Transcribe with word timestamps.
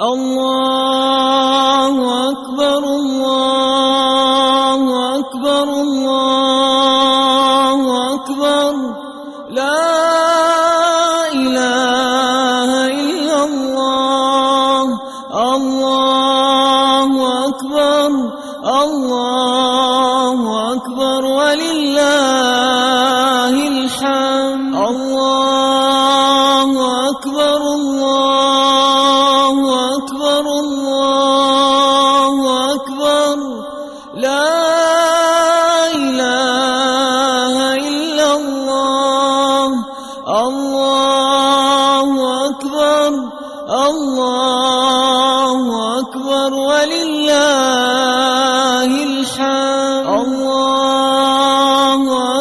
الله 0.00 0.89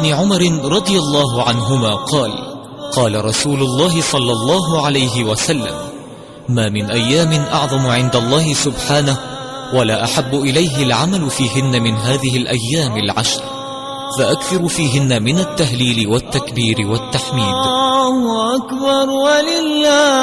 عن 0.00 0.06
ابن 0.06 0.14
عمر 0.14 0.42
رضي 0.64 0.98
الله 0.98 1.42
عنهما 1.42 1.94
قال 1.94 2.32
قال 2.92 3.24
رسول 3.24 3.62
الله 3.62 4.00
صلى 4.00 4.32
الله 4.32 4.86
عليه 4.86 5.24
وسلم 5.24 5.74
ما 6.48 6.68
من 6.68 6.90
أيام 6.90 7.32
أعظم 7.32 7.86
عند 7.86 8.16
الله 8.16 8.54
سبحانه 8.54 9.18
ولا 9.74 10.04
أحب 10.04 10.34
إليه 10.34 10.82
العمل 10.82 11.30
فيهن 11.30 11.82
من 11.82 11.96
هذه 11.96 12.36
الأيام 12.36 12.96
العشر 12.96 13.42
فأكثر 14.18 14.68
فيهن 14.68 15.22
من 15.22 15.38
التهليل 15.38 16.08
والتكبير 16.08 16.76
والتحميد. 16.86 17.54
الله 17.54 18.56
أكبر 18.56 19.10
ولله 19.10 20.20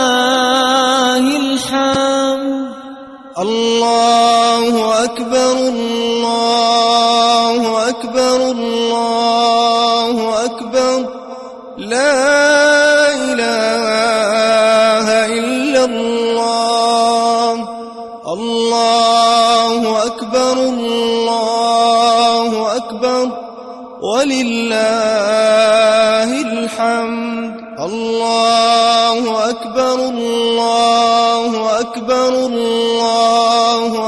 الحمد. 1.38 2.67
الله 3.38 5.03
أكبر 5.03 5.51
الله 5.51 7.47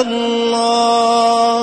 الله. 0.00 1.62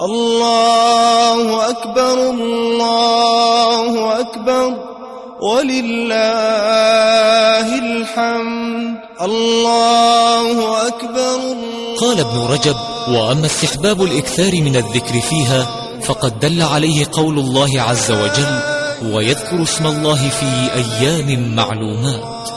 الله 0.00 1.68
أكبر 1.70 2.12
الله 2.30 4.20
أكبر. 4.20 4.74
ولله 5.42 6.18
الحمد. 7.78 8.96
الله 9.22 10.86
أكبر 10.86 11.38
قال 12.00 12.20
ابن 12.20 12.38
رجب 12.50 12.76
وأما 13.08 13.46
استحباب 13.46 14.02
الإكثار 14.02 14.52
من 14.52 14.76
الذكر 14.76 15.20
فيها 15.20 15.66
فقد 16.02 16.40
دل 16.40 16.62
عليه 16.62 17.06
قول 17.12 17.38
الله 17.38 17.82
عز 17.82 18.10
وجل 18.10 18.60
ويذكر 19.14 19.62
اسم 19.62 19.86
الله 19.86 20.28
في 20.28 20.70
أيام 20.74 21.56
معلومات. 21.56 22.48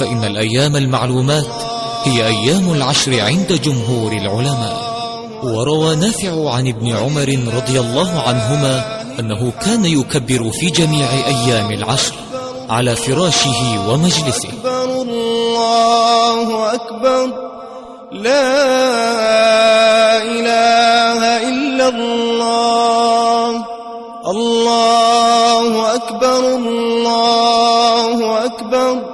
فإن 0.00 0.24
الأيام 0.24 0.76
المعلومات 0.76 1.63
هي 2.04 2.26
أيام 2.26 2.72
العشر 2.72 3.20
عند 3.20 3.60
جمهور 3.64 4.12
العلماء. 4.12 4.94
وروى 5.42 5.96
نافع 5.96 6.50
عن 6.54 6.68
ابن 6.68 6.96
عمر 6.96 7.38
رضي 7.56 7.80
الله 7.80 8.20
عنهما 8.20 9.02
أنه 9.20 9.52
كان 9.64 9.84
يكبر 9.84 10.50
في 10.50 10.70
جميع 10.70 11.08
أيام 11.10 11.70
العشر 11.70 12.14
على 12.70 12.96
فراشه 12.96 13.88
ومجلسه. 13.88 14.48
أكبر 14.48 14.84
الله 14.84 16.74
أكبر. 16.74 17.26
لا 18.12 18.52
إله 20.22 21.48
إلا 21.48 21.88
الله. 21.88 23.64
الله 24.26 25.94
أكبر 25.94 26.56
الله 26.56 28.44
أكبر. 28.44 29.13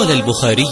قال 0.00 0.10
البخاري 0.10 0.68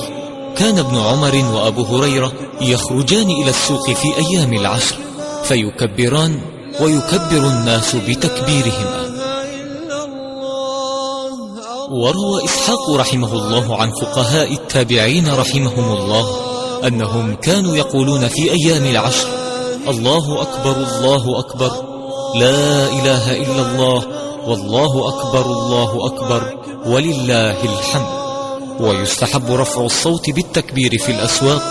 كان 0.56 0.78
ابن 0.78 0.96
عمر 0.96 1.44
وأبو 1.54 1.82
هريرة 1.82 2.32
يخرجان 2.60 3.30
إلى 3.30 3.50
السوق 3.50 3.90
في 3.90 4.08
أيام 4.16 4.52
العشر 4.52 4.96
فيكبران 5.42 6.40
ويكبر 6.80 7.46
الناس 7.46 7.96
بتكبيرهما. 7.96 9.08
وروى 11.90 12.44
إسحاق 12.44 12.90
رحمه 12.90 13.32
الله 13.32 13.76
عن 13.76 13.90
فقهاء 13.90 14.52
التابعين 14.52 15.34
رحمهم 15.34 15.92
الله 15.92 16.26
أنهم 16.86 17.34
كانوا 17.34 17.76
يقولون 17.76 18.28
في 18.28 18.50
أيام 18.50 18.84
العشر 18.84 19.28
الله 19.88 20.42
أكبر 20.42 20.76
الله 20.76 21.38
أكبر 21.38 21.70
لا 22.34 22.88
إله 22.88 23.36
إلا 23.42 23.62
الله 23.72 24.02
والله 24.46 25.08
أكبر 25.08 25.46
الله 25.46 26.06
أكبر 26.06 26.54
ولله 26.86 27.64
الحمد. 27.64 28.17
ويستحب 28.80 29.50
رفع 29.50 29.84
الصوت 29.84 30.30
بالتكبير 30.30 30.90
في 30.98 31.12
الأسواق 31.12 31.62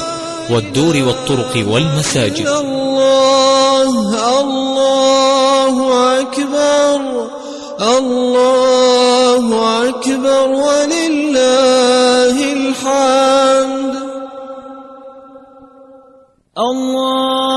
والدور 0.49 0.95
والطرق 1.07 1.65
والمساجد. 1.67 2.47
الله 2.47 3.91
الله 4.41 5.75
أكبر 6.21 6.99
الله 7.81 9.45
أكبر 9.89 10.47
ولله 10.49 12.37
الحمد. 12.53 13.95
الله 16.57 17.56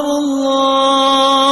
الله. 0.00 1.47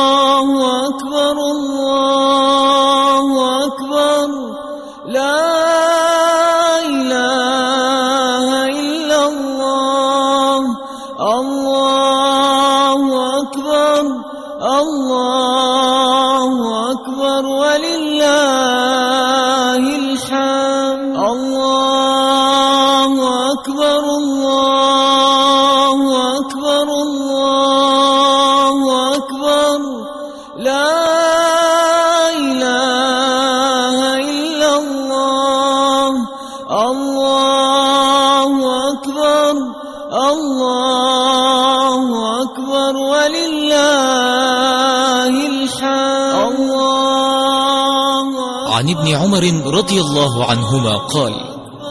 الله 50.36 50.50
عنهما 50.50 50.96
قال 50.96 51.34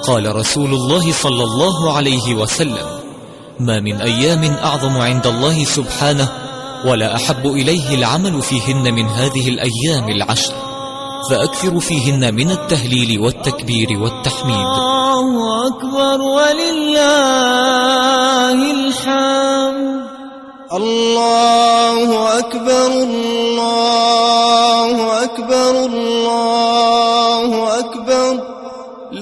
قال 0.07 0.35
رسول 0.35 0.73
الله 0.73 1.11
صلى 1.11 1.43
الله 1.43 1.93
عليه 1.93 2.35
وسلم 2.35 2.87
ما 3.59 3.79
من 3.79 4.01
أيام 4.01 4.43
أعظم 4.63 4.97
عند 4.97 5.27
الله 5.27 5.63
سبحانه 5.63 6.29
ولا 6.85 7.15
أحب 7.15 7.45
إليه 7.45 7.95
العمل 7.95 8.41
فيهن 8.41 8.93
من 8.93 9.05
هذه 9.05 9.49
الأيام 9.49 10.09
العشر 10.09 10.53
فأكثر 11.29 11.79
فيهن 11.79 12.33
من 12.35 12.51
التهليل 12.51 13.19
والتكبير 13.19 13.87
والتحميد. 14.01 14.55
الله 14.55 15.67
أكبر 15.67 16.21
ولله 16.21 17.01
الحمد. 18.71 20.05
الله 20.73 22.39
أكبر 22.39 22.87
الله 22.87 23.93
أكبر 25.23 25.85
الله 25.85 26.94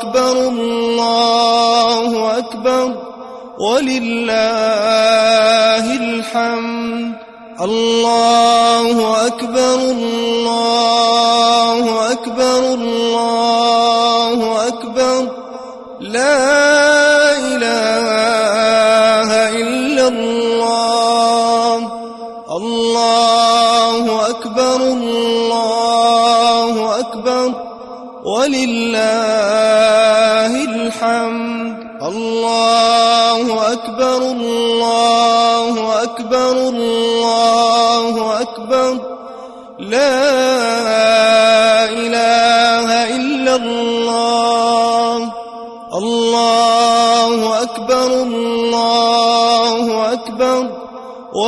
أكبر 0.00 0.32
الله 0.48 2.38
أكبر 2.38 2.86
ولله 3.60 4.36
الحمد. 5.96 7.14
الله 7.60 9.26
أكبر 9.26 9.74
الله 9.74 10.29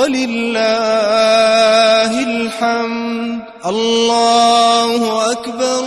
ولله 0.02 0.62
الحمد. 2.24 3.40
الله 3.66 5.32
أكبر 5.32 5.82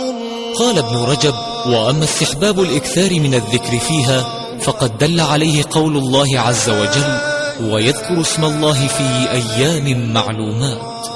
قال 0.58 0.78
ابن 0.78 0.96
رجب 0.96 1.34
وأما 1.66 2.04
استحباب 2.04 2.60
الإكثار 2.60 3.20
من 3.20 3.34
الذكر 3.34 3.78
فيها 3.78 4.24
فقد 4.60 4.98
دل 4.98 5.20
عليه 5.20 5.64
قول 5.70 5.96
الله 5.96 6.40
عز 6.40 6.70
وجل 6.70 7.18
ويذكر 7.72 8.20
اسم 8.20 8.44
الله 8.44 8.86
في 8.86 9.28
أيام 9.32 10.12
معلومات. 10.12 11.06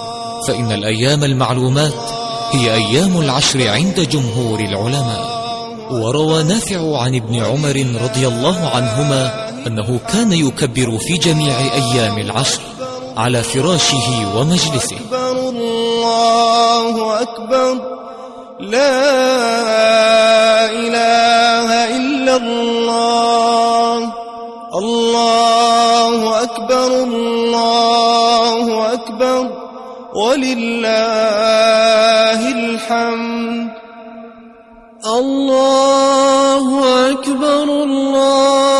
فإن 0.49 0.73
الأيام 0.73 1.25
المعلومات 1.25 1.95
هي 2.53 2.75
أيام 2.75 3.21
العشر 3.21 3.69
عند 3.69 4.01
جمهور 4.01 4.61
العلماء. 4.61 5.41
وروى 5.91 6.43
نافع 6.43 7.03
عن 7.03 7.15
ابن 7.15 7.45
عمر 7.45 7.87
رضي 8.03 8.29
الله 8.29 8.69
عنهما 8.69 9.51
أنه 9.67 10.01
كان 10.13 10.33
يكبر 10.33 10.99
في 10.99 11.19
جميع 11.19 11.57
أيام 11.59 12.19
العشر. 12.19 12.61
على 13.21 13.43
فراشه 13.43 14.37
ومجلسه. 14.37 14.97
أكبر 14.97 15.49
الله 15.49 17.23
أكبر. 17.23 17.77
لا 18.61 19.01
إله 20.71 21.97
إلا 21.97 22.37
الله. 22.37 24.13
الله 24.75 26.43
أكبر 26.43 26.87
الله 26.87 28.93
أكبر. 28.93 29.51
ولله 30.15 30.91
الحمد. 32.53 33.71
الله 35.07 36.65
أكبر 37.11 37.63
الله 37.63 38.80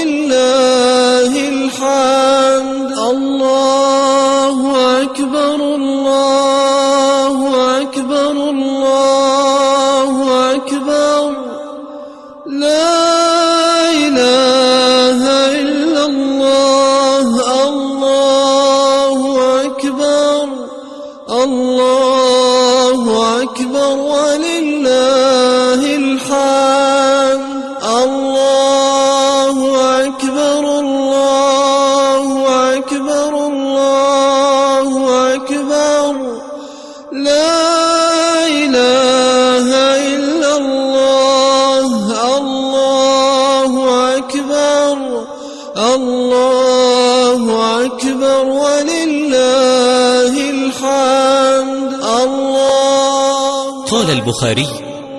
قال 53.91 54.11
البخاري 54.11 54.67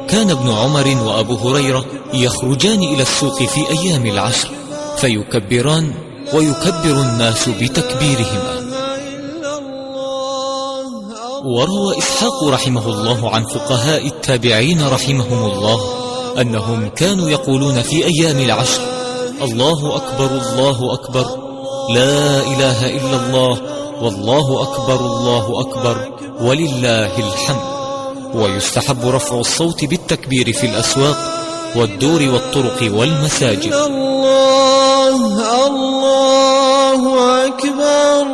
كان 0.09 0.31
ابن 0.31 0.51
عمر 0.51 0.97
وأبو 1.05 1.35
هريرة 1.35 1.85
يخرجان 2.15 2.83
إلى 2.83 3.03
السوق 3.03 3.43
في 3.43 3.61
أيام 3.71 4.07
العشر 4.07 4.49
فيكبران 4.97 5.95
ويكبر 6.33 7.03
الناس 7.03 7.49
بتكبيرهما. 7.49 8.63
وروى 11.45 11.99
إسحاق 11.99 12.45
رحمه 12.45 12.87
الله 12.87 13.31
عن 13.31 13.45
فقهاء 13.45 14.07
التابعين 14.07 14.89
رحمهم 14.89 15.53
الله 15.53 15.81
أنهم 16.41 16.89
كانوا 16.89 17.31
يقولون 17.31 17.83
في 17.83 18.05
أيام 18.05 18.39
العشر 18.39 18.81
الله 19.43 19.97
أكبر 19.97 20.27
الله 20.27 20.95
أكبر 20.95 21.27
لا 21.95 22.41
إله 22.41 22.87
إلا 22.97 23.27
الله 23.27 23.59
والله 24.03 24.63
أكبر 24.63 25.01
الله 25.01 25.61
أكبر 25.61 26.09
ولله 26.41 27.19
الحمد. 27.19 27.72
ويستحب 28.35 29.07
رفع 29.07 29.37
الصوت 29.41 29.85
بالتكبير 29.85 30.53
في 30.53 30.67
الأسواق 30.67 31.17
والدور 31.77 32.23
والطرق 32.23 32.93
والمساجد. 32.93 33.73
الله 33.73 35.17
الله 35.67 37.01
أكبر 37.47 38.27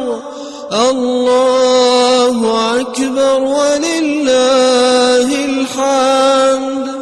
الله 0.72 2.36
أكبر 2.80 3.40
ولله 3.40 5.28
الحمد. 5.44 6.97